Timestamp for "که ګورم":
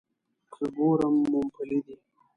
0.53-1.13